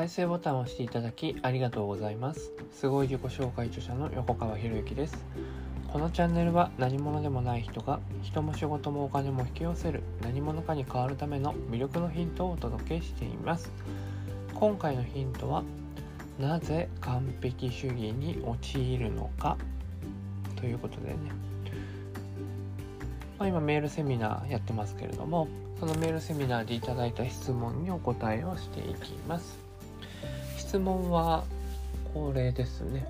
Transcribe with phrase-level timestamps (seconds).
[0.00, 2.52] 再生ボタンを押していただきありがとうございます。
[2.72, 5.26] すごい自己紹介著者の横川博之です。
[5.92, 13.70] このチャンネルは何者でもない人が人も仕事もお金も引き寄せる何者かに変わるための魅力のヒントをお届けしています。
[14.54, 15.64] 今回のヒントは
[16.38, 19.58] なぜ完璧主義に陥るのか？
[20.56, 21.16] ということでね、
[23.38, 25.46] まあ、今メールセミナーやってますけれども
[25.78, 29.68] そのメールセミナーでいただいた質問にお答えをしていきます。
[30.70, 31.42] 質問は
[32.14, 33.04] これですね。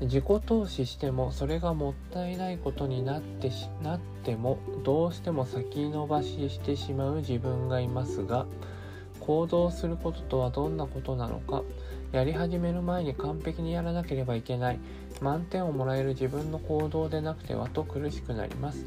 [0.00, 8.46] 自己投資してもそれがもったいないことになってしなってもどうしても先延ばししてしまう自分がいますが
[9.20, 11.62] 行動することとはどんなことなのか
[12.10, 14.80] やり始める前に完璧にやらなければいけない
[15.20, 18.84] 満点をもらえる自分の行動でなくてはと苦しくなります。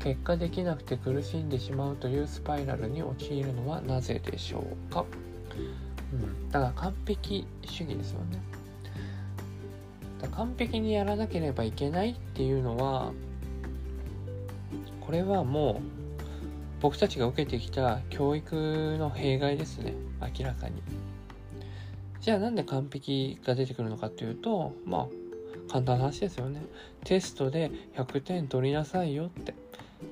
[0.00, 5.06] 結果できなくて苦しんでしまうというスパイラルに陥るのはなぜでしょうか、
[6.12, 8.40] うん、だから完璧主義ですよね。
[10.20, 13.12] だ完璧にやらなければいけないっていうのは
[15.00, 15.98] これはもう
[16.80, 19.94] 僕たちが受けてきた教育の弊害ですね。
[20.20, 20.82] 明らかに。
[22.20, 25.06] じゃあなんで完璧が出てくるのかっていうとまあ
[25.70, 26.62] 簡単な話ですよね。
[27.04, 29.54] テストで100点取りなさいよって。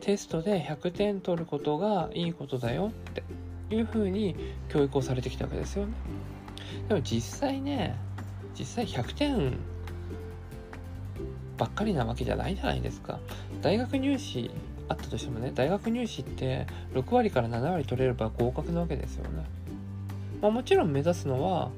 [0.00, 3.22] テストで100点取ることがいいことだよって。
[3.70, 4.36] いうふうに
[4.68, 5.92] 教育をされてきたわけですよね。
[6.88, 7.96] でも実際ね、
[8.58, 9.58] 実際100点
[11.56, 13.18] ばっかりなわけじゃないじゃないですか。
[13.62, 14.50] 大学入試
[14.88, 19.44] あったとしてもね、大学入試って6割から7割取れれば合格なわけですよね。
[20.40, 21.70] まあ、もちろん目指すのは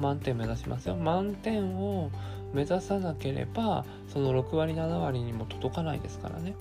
[0.00, 0.96] 満点目指しますよ。
[0.96, 2.10] 満点を
[2.52, 6.54] 目指さなければその6割7割にも届かないですからね。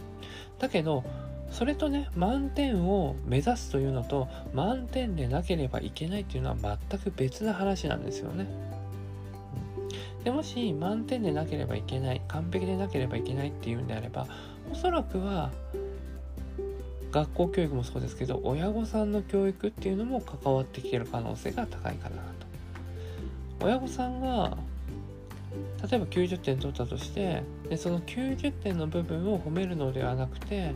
[0.59, 1.03] だけど
[1.49, 6.55] それとね満点を目指すというのと満点でなければいけないっていうのは
[6.89, 8.47] 全く別な話なんですよね。
[10.23, 14.25] でもし満点でなければいけない完璧でなければいけないっていうんであれば
[14.71, 15.51] おそらくは
[17.11, 22.15] 学校教育もそうですけど親御さんの教育っていうのも関わってきてる可能性が高いかな
[23.59, 23.65] と。
[23.65, 24.57] 親御さんが
[25.89, 30.73] 例えば90点取ったとしてでその90点の部分を褒めるのではなくて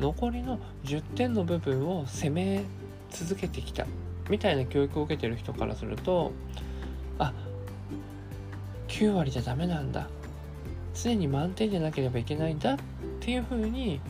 [0.00, 2.64] 残りの10点の部分を責め
[3.10, 3.86] 続けてきた
[4.28, 6.32] みたいな教育を受けてる人からすると
[7.18, 7.32] あ
[8.88, 10.08] 9割じゃダメなんだ
[10.94, 12.76] 常に満点じゃなければいけないんだっ
[13.20, 14.00] ていうふうに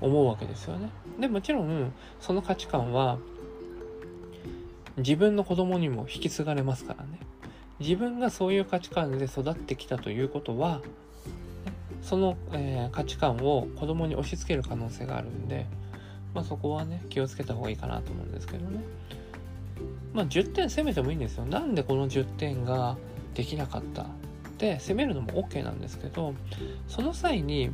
[0.00, 0.90] 思うわけですよね。
[1.18, 3.18] でもちろんその価値観は
[4.98, 7.18] 自分の子供にも引き継がれますからね。
[7.80, 10.80] 自分がそういう価値観で育ってきたということは
[12.02, 15.66] その、えー、価値観を子供に押し付ける可能性があるんで、
[16.34, 18.80] まあ、そこはね気をつけた方がいいかなと思うんですけどね。
[20.12, 21.44] まあ、10点攻めてもいいんですよ。
[21.44, 22.96] なんでこの10点が
[23.34, 24.06] できなかったっ
[24.58, 26.34] て攻めるのも OK なんですけど
[26.88, 27.70] その際に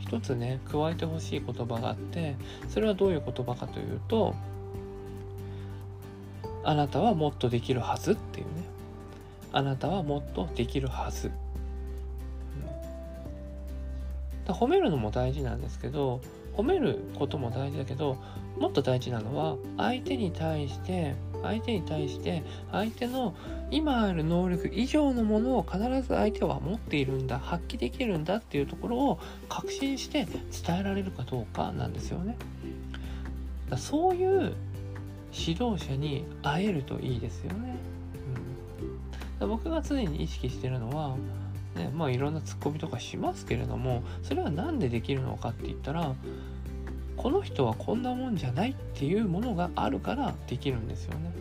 [0.00, 2.34] 一つね加えてほしい言葉があって
[2.68, 4.34] それはどういう言葉かというと
[6.64, 8.73] あなたはもっとできるはずっていうね
[9.54, 11.30] あなたはもっとできるはず、
[14.48, 16.20] うん、褒めるのも大事なんですけど
[16.56, 18.18] 褒めることも大事だけど
[18.58, 23.36] もっと大事なのは相手に対して相手に対して相手の
[23.70, 32.36] 今ある能力以上のものを必ず相手は持っているんだ発揮できるんだっていうところを確信して伝えられるかどうかなんですよね。
[33.70, 34.54] だそういう
[35.32, 37.93] 指導者に会えるといいですよね。
[39.46, 41.16] 僕が常に意識してるのは、
[41.76, 46.14] ね、まあいろんなツッコミとかしますけれどもそれは何でできるのかって言ったら
[47.16, 51.32] この人はこんなもんじゃないっていうものがあるからできるんですよね。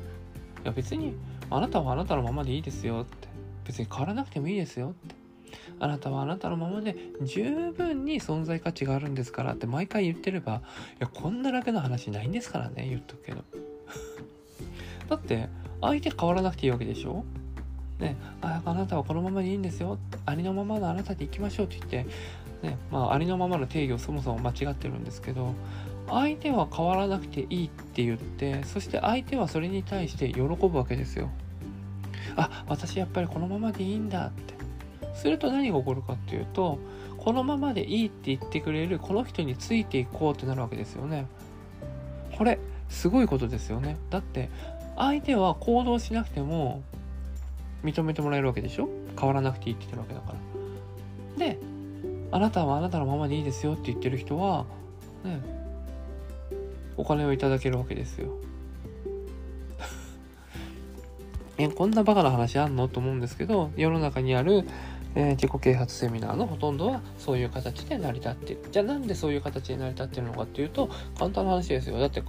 [0.64, 1.16] いや別に
[1.50, 3.28] あなたはあなたのままでいいですよって。
[3.66, 5.16] 別に変わらなくてもいいですよって。
[5.80, 10.62] あなたはあなたのままで十分に存在価値があるんですからって毎回言ってればい
[11.00, 13.44] やこんな楽な話ないんですからね言っとくけど。
[15.10, 15.50] だって
[15.82, 17.26] 相手変わらなくていいわけでしょ？
[18.00, 25.54] ね、ああなたはこのままでいいんですよありのままのあなたでいきましょうって言って、ねまあ、ありのままの定義をそもそも間違ってるんですけど
[26.10, 31.30] 相手は変わらなくていいって言ってそして相手はそれに対して喜ぶわけですよ。
[32.36, 34.56] あ私やっぱりこのままでいいんだって
[35.14, 36.80] すると何が起こるかっていうと
[37.18, 41.28] このままでいいって言ってくれるこの人についていこうってなるわけですよね。
[42.38, 43.98] これすごいことですよね。
[44.10, 44.50] だって
[44.98, 46.82] 相手は行動しなくても
[47.84, 48.90] 認めてもらえるわけでしょ？
[49.20, 50.34] 変わらなくていいって言ってるわけだか
[51.38, 51.46] ら。
[51.46, 51.60] で
[52.32, 54.66] あなたはあなたのままでいいですよって言ってる人は
[55.24, 55.42] ね
[56.98, 58.30] お金をいただけるわけですよ。
[61.58, 62.88] えこんなバカな話あんの？
[62.88, 64.64] と思うんですけど世の中にある、
[65.16, 68.60] えー、自己啓発セミナーのほとんどはそういう形で成り立ってる。
[68.72, 72.00] じゃあなんでそういう形で成り立ってるのかっていうと簡単な話ですよ。
[72.00, 72.24] だって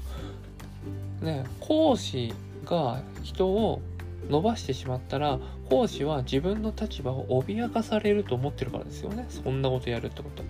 [1.23, 2.35] ね講師
[2.67, 3.81] が人を
[4.29, 5.39] 伸ばしてしまったら
[5.69, 9.27] 講師は自分の立場を脅かされると思ってるからですよね。
[9.29, 10.43] そんなことやるってこと。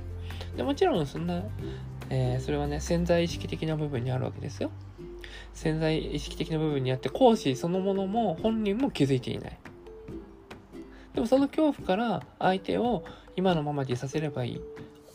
[0.56, 1.42] でもちろんそんな、
[2.10, 4.70] えー、それはね潜在意識的な部分にあるわけですよ。
[5.52, 9.58] 潜在意識的な部分にあって講師そのものも本人も気づいていない。
[11.14, 13.04] でもその恐怖から相手を
[13.36, 14.60] 今のままでいさせればいい。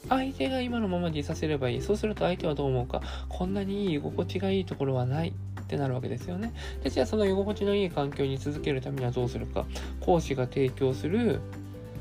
[0.08, 1.82] 相手が今のままでいさせればいい。
[1.82, 3.02] そうすると相手はどう思うか。
[3.28, 5.34] こんなにいい居心地がいいところはない。
[5.70, 6.52] ってなるわけですよね。
[6.84, 9.66] でじゃあその居心地のいい環境に続けるためにはどうするか。
[10.02, 11.40] 講師が提供する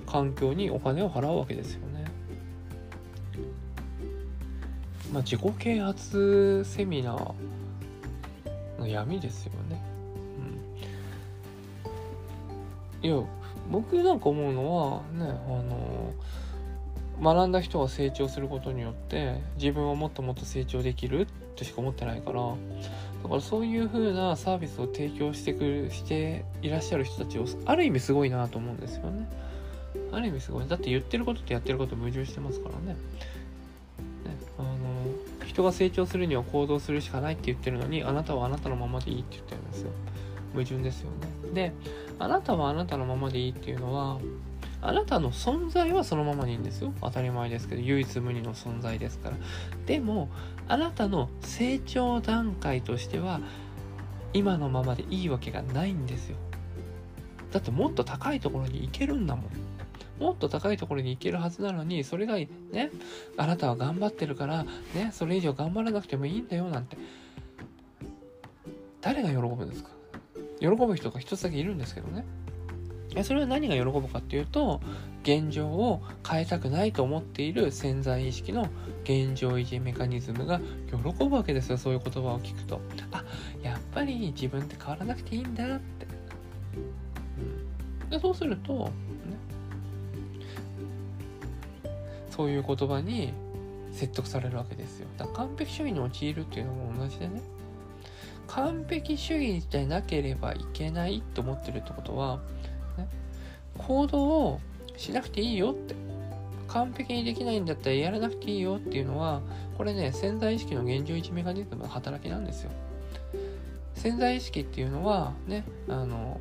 [0.07, 2.07] 環境にお金を払うわけですよね。
[5.13, 7.35] まあ自己啓発セミナー
[8.81, 9.83] の闇ですよね。
[13.03, 13.23] うん、いや
[13.71, 21.27] 僕なんか思うのはねあの学んだ人が成長することによって自分はもっともっと成長できる
[21.57, 22.55] としか思ってないから
[23.23, 29.29] だからそういう風なサービスを提供してくるしていらっしゃる人たちをある意味すごいなと思うんですよね。
[30.13, 30.69] ある意味すごい。
[30.69, 32.95] だって言ってることとやってること矛盾してますからね。
[32.95, 32.97] ね
[34.59, 34.69] あの
[35.47, 39.91] 人が成長するには行動するしかないって言ってるのにあなたはあなたのままでいいって言ってるんですよ
[40.53, 41.73] 矛盾ですよねで
[42.19, 44.19] あなたはあなたのままでいいっていうのは
[44.81, 46.93] あなたの存在はそのままでいいんですよ。
[47.01, 49.37] 当たり前ですけど唯一無二の存在ですから。
[49.87, 50.29] でも
[50.69, 53.41] あなたの成長段階としては
[54.33, 56.37] 今のままでいいわけがないんですよ。
[57.51, 59.45] だってもっと高いところに行けるんだもん。
[60.21, 62.91] もっと高いところに行けるはずなのに、それがね、
[63.37, 66.97] あなたは頑張ってるから、ね、それ以上頑張らなくてもいいんだよなんて。
[69.01, 69.91] 誰が喜ぶんですか？
[70.61, 72.25] 喜ぶ人が一つだけいるんですけどね。
[73.23, 74.81] それは何が喜ぶかっていうと、
[75.23, 78.69] 現状を変えたくないと思っている潜在意識の
[79.05, 80.61] 現状維持メカニズムが
[80.91, 82.81] 喜ぶわけですよ、そういう言葉を聞くと。
[83.13, 83.25] あ、
[83.63, 86.07] やっぱり自分って変わらなくていいんだって。
[88.03, 88.91] うん、でそうすると、ね
[92.31, 93.33] そういう言葉に
[93.91, 95.09] 説得されるわけですよ。
[95.17, 97.43] だから完璧主義に陥るっていうのも同じでね。
[98.47, 102.41] 完璧主義でなければいけないって思ってるってことは、
[103.79, 104.61] 行動を
[104.97, 105.95] しなくていいよって。
[106.69, 109.41] 完璧にできないんだったらやらなくていいよっていうのは、
[109.77, 112.71] これね、潜在意識の現状維持メカニズムの働きなんですよ。
[113.95, 116.41] 潜在意識っていうのは、ね、あの、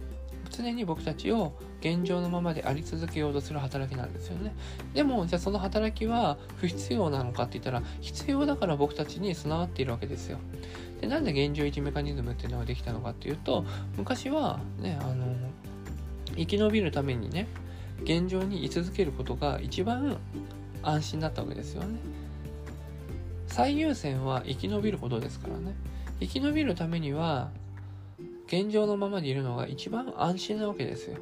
[0.49, 4.53] 常に僕たちを現状のままであり続けようとする働きなんですよね。
[4.93, 10.39] でも、じゃあその働きは不必要なのかって言ったら、必要だから僕たちに備わっているわけですよ。
[10.99, 15.35] で、なんで現状維持メカニズムっていうのができたのかっていうと、昔はね、あの、
[16.37, 17.47] 生き延びるためにね、
[18.03, 20.17] 現状に居続けることが一番
[20.83, 21.99] 安心だったわけですよね。
[23.47, 25.75] 最優先は生き延びることですからね。
[26.19, 27.49] 生き延びるためには
[28.47, 31.17] 現状のままでいるのが一番安心なわけですよ。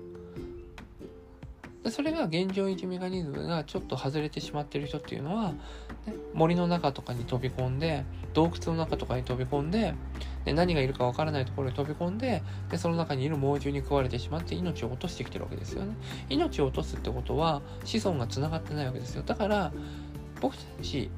[1.91, 5.57] それが現状維持メカニズムがちょっと外れてしまってる人っていうのは、ね、
[6.33, 9.93] 森の中とかに飛び込んで洞窟の中とかに飛び込んで
[10.45, 15.95] で何がいるかわからないところに飛び込んででその中にいる猛獣に食われてしまって命を落としてきてるわけですよね。
[16.29, 19.24] 命を落とすってことは子孫がつながってないわけですよ。
[19.25, 19.71] だから
[20.41, 21.10] 僕たち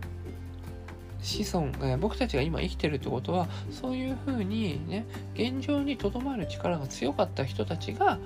[1.21, 8.19] 子孫、えー、僕たちが今生きてるってことはそういうふうにね現状にとどまる力が強かった人たちが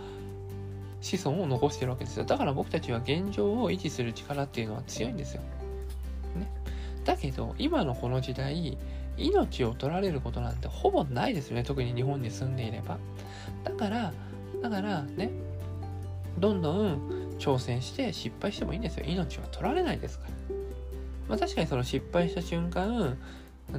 [1.01, 2.25] 子孫を残してるわけですよ。
[2.25, 5.41] だから僕たちは現状を維持する力っていうのは強いんですよ、
[6.36, 6.50] ね、
[7.03, 8.77] だけど今のこの時代
[9.17, 11.63] 命を取られることなんてほぼないですよね。
[11.63, 12.98] 特に日本に住んでいれば。
[13.63, 14.13] だから
[14.62, 15.29] だからね。
[16.38, 19.05] どんどん挑戦して失敗してもいいんですよ。
[19.05, 20.31] 命は取られないですから。
[21.29, 23.17] まあ、確かにその失敗した瞬間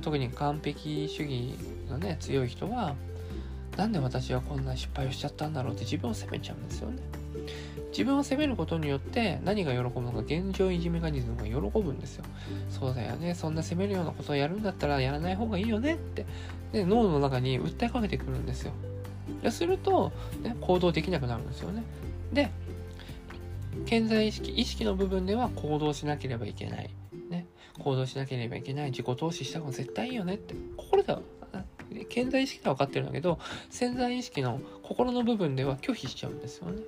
[0.01, 1.55] 特に完璧主義
[1.89, 2.95] のね強い人は
[3.77, 6.99] なんで私はこんな失敗をしちゃったんだろうって自分を責めちゃうんですよね。
[7.91, 12.25] 自分を責めることによって何が喜ぶのか現状維持メカニズムが喜ぶんですよ。
[12.71, 13.35] そうだよね。
[13.35, 16.27] そんな責めるようなことをやるんだったらやらない方がいいよねって。
[16.73, 18.73] で脳の中に訴えかけてくるんですよ。
[19.51, 20.13] すると、
[20.43, 21.83] ね、行動できなくなるんですよね。
[22.33, 22.51] で
[23.87, 26.91] 健在意識意識の部分では行動しなければいけない。
[27.31, 27.47] ね。
[27.79, 28.91] 行動しなければいけない。
[28.91, 30.55] 自己投資した方が絶対いいよねって。
[30.77, 31.21] 心では
[32.05, 33.39] 健在意識は分かってるんだけど
[33.71, 36.83] 潜在意識の心の部分では拒否しちゃうんですよね。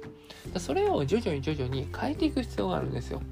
[0.58, 3.22] それを徐々に徐々に変えていく必要があるんですよ、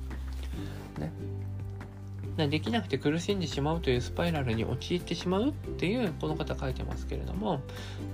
[2.36, 7.60] ね、できなくて苦しんでしまうというスパイラルに陥ってしまうっていうこの方書いてますけれども、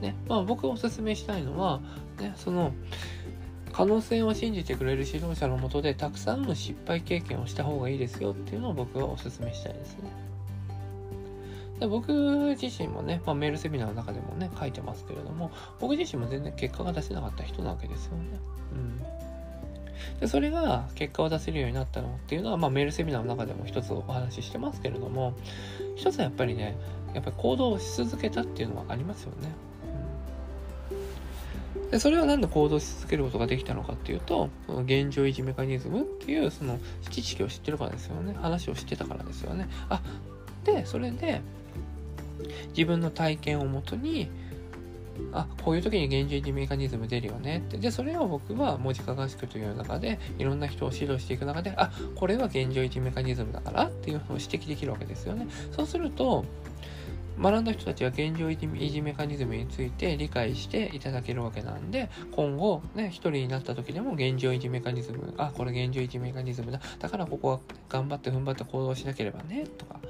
[0.00, 0.14] ね。
[0.28, 1.80] まあ、僕がおすすめしたいのは、
[2.18, 2.72] ね、その
[3.72, 10.10] 可能性を信じてくれる指導者のもとでたくさんの失敗経験をした方がいいですよっていうのを僕はおすすめしたいですね。
[11.80, 18.24] で僕自身もね、まあ、メールセミナーの中でもね書いてますけれども僕自身も全然結果が出せなかった人なわけですよね。
[18.72, 25.34] うん、でそれが結果を出せるようになったのっていうのは、まあ、メールセミナーの中でも一つお話ししてますけれども
[25.96, 26.76] 一つはやっぱりね
[27.14, 29.52] やっぱり行動し続けたっていうのはありますよね。
[31.90, 36.78] でそれは何で行動し続けることができたのかっていうと現状維持メカニズムっていうその
[37.10, 40.02] 知識を知ってるからですよね話を知ってたからですよねあ
[40.64, 41.40] でそれで
[42.76, 44.30] 自分の体験をもとに
[45.32, 47.76] あこういう時に現状維持メカニズム出るよねって。
[47.76, 55.48] でそれを僕は文字化合宿という中でいろんな人を指導していく中であこれは現状維持メカニズムだからっていうのを指摘できるわけですよね。
[55.72, 56.44] そうすると
[57.40, 66.80] 学んだ人たちは現状維持メカニズムについて理解していただけるわけなんで今後ね一人になった時でも現状維持メカニズムあこれ現状維持メカニズムだ。
[66.98, 70.00] だからここは頑張って踏ん張って行動しなければねとか。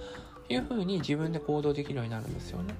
[0.48, 2.74] いうふうに自分で行動できるようになるんですよね。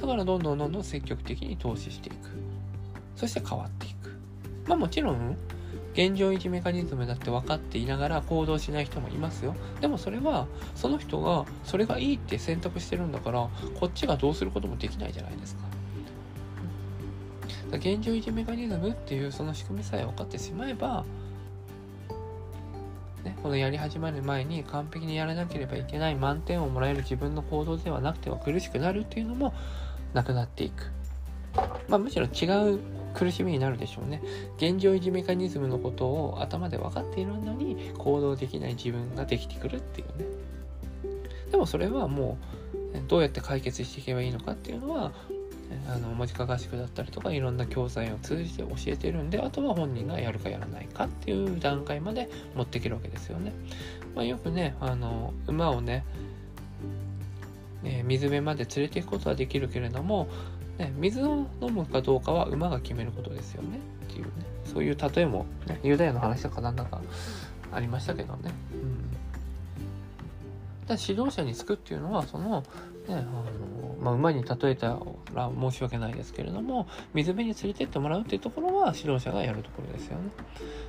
[0.00, 2.16] だからどんどんどんどん積極的に投資していく。
[3.16, 4.16] そして変わっていく。
[4.66, 5.36] まあもちろん
[5.94, 9.56] 現状維持メカニズムだって分かっていながら行動しない人もいますよ。
[9.80, 13.48] でもそれはその人がそれがいいって選択してるんだから
[13.80, 15.62] こっちがどうすることもできないじゃないですか。
[17.72, 21.04] 現状維持メカニズムっていうその仕組みさえ分かってしまえば
[23.24, 29.52] ね、このやり始まる前に完璧にやらなければいけない満点をもらえる自分の行動ではなくては苦しくなるっていうのも
[30.14, 30.90] なくなっていく。
[31.88, 32.78] まあ、むしろ違う
[33.14, 34.22] 苦しみになるでしょうね。
[34.56, 40.24] 現状維持メカニズムのことを頭で分かっているのに行動できない自分ができてくるっていうね。
[41.50, 42.38] でもそれはも
[42.94, 45.12] うどうやって解決していけばいいのかっていうのは
[45.88, 53.52] あの文字化合宿だったりとかいろんな教材を通じて教えてるんであとは本人がやるかやらないかっていう段階まで持っていけるわけですよね。
[54.14, 56.04] まあ、よくねあの馬をね
[57.84, 60.28] え水辺まで連れていくことはできるけれども
[60.78, 64.30] ね、水を飲むかどうかは馬が決めることですよねっていうね
[64.64, 67.00] そういう例えも、ね、ユダヤの話とかなんだか
[67.72, 68.52] ありましたけどね。
[68.72, 69.08] うん
[70.86, 72.64] だ指導者につくっていうのはその、
[73.08, 73.24] ねあの
[74.00, 74.98] まあ、馬に例えた
[75.34, 80.30] ら申し訳ないですけれども水辺に連れてってもらうっていうところは指導者がやるところですよね。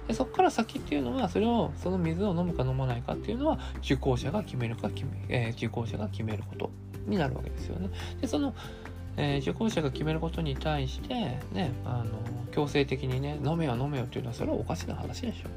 [0.07, 6.69] でそこから先っていうのはそれをその水を飲むか飲まないかっていうのは受講者が決めるか決め、えー、受講者が決めること
[7.07, 7.89] になるわけですよね。
[8.21, 8.53] でその
[9.17, 11.13] えー、受講者が決めることに対して
[11.51, 12.19] ねあの
[12.51, 15.47] 強制的にね飲めよ飲めよっていうのはそれはおかしな話でしょ、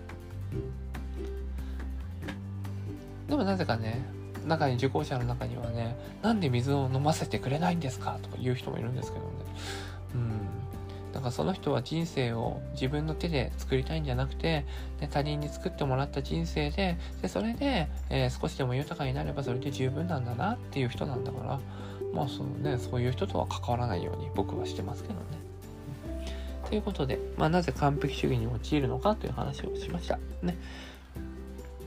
[3.30, 4.04] でもなぜかね
[4.46, 8.18] 中に受講者の中にはねなんで水を飲ませてくれないんですか？
[8.22, 9.30] とか言う人もいるんですけどね
[10.14, 10.40] うん
[11.12, 14.64] なんかその人は人生を自分の手で作りたいんじゃなくて、
[14.98, 21.60] で他人に作ってもらった人生で、でそれで、えー、少しでも豊かになればそれで十分なんだなっていう人なんだから、
[22.14, 25.20] まあそのね、そういう人とは関わらないように僕はしてますけどね。
[26.66, 30.18] ということで、まあ、なぜ完璧主義に陥るのかという話をしました。
[30.40, 30.56] ね。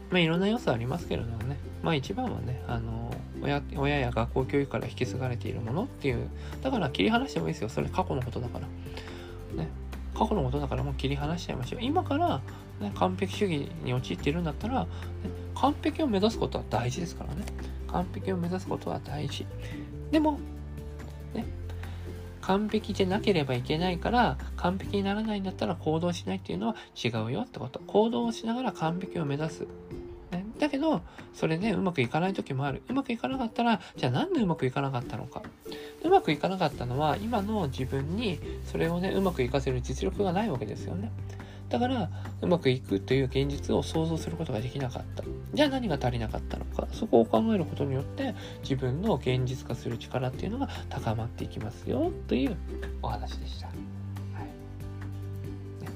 [0.10, 6.30] まあ、いろんな要素ありますけれどもね、まあ一番はね、あの親、親や学校教育から引き継がれているものっていう、
[6.62, 7.70] だから切り離してもいいですよ。
[7.70, 8.68] それ過去のことだから。
[9.64, 9.70] ね。
[10.16, 11.82] 過去のことだからもう切り離しちゃいましょう。
[11.82, 12.42] 今から、
[12.80, 14.88] ね、完璧主義に陥っているんだったら、ね、
[15.56, 17.44] 完璧を目指すことは大事ですからね。
[17.88, 19.46] 完璧を目指すことは大事。
[20.12, 20.40] でも、
[21.34, 21.46] ね、
[22.46, 27.80] 完璧でなければいけないから、完璧にならないんだったら行動しないっていうのは違うよってこと。
[27.88, 29.68] 行動をしながら完璧を目指す。
[30.32, 31.02] ね、だけど、
[31.34, 32.84] それでうまくいかない時もある。
[32.88, 35.42] うまくいかなかったら、じゃあなんでうまくいかなかったのか。
[36.04, 41.12] うまくいかなかったのは、今の自分にそれをね、うまくいかせる実力がないわけですよね。
[41.76, 42.10] だから、
[42.42, 45.26] うまくいくという現実を想像することができなかった。
[45.54, 46.88] じゃあ何が足りなかったのか。
[46.94, 52.56] そこを考えることによって、自分の現実化する力っていうのが高まっていきますよ、という
[53.02, 53.68] お話でした。
[53.68, 53.76] はい、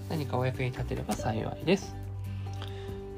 [0.10, 1.96] 何かお役に立てれば幸いです。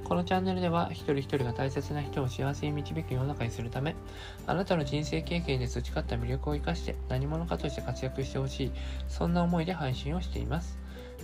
[0.03, 3.95] このチャンネルでは一人一人が大切な人を幸せに導く世の中にするため
[4.45, 8.71] あなたの人生経験で培った魅力を生かして何者かとして活躍してほしい
[9.07, 10.80] そんな思いで配信をしています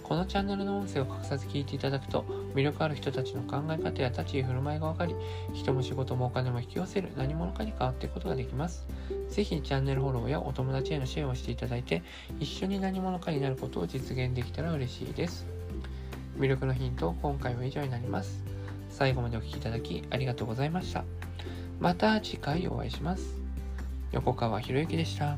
[0.07, 2.23] このチャンネルの音声を隠さず聞いていただくと、
[2.55, 5.13] 魅力ある人たちの考え方や立ち居振る舞いが分かり、
[5.53, 8.87] 人も仕事もお金も引き寄せる何者かに変わっていくことができます。
[9.29, 12.03] 是非チャンネルフォローやお友達へのシェアをしていただいて、
[12.39, 15.45] 一緒に何者かになることを実現できたら嬉しいです。
[16.37, 18.41] 魅力のヒント、今回は以上になります。
[18.89, 21.03] 最後までお聴きいただきありがとうございました。
[21.81, 23.35] また次回お会いします。
[24.13, 25.37] 横川博之でした。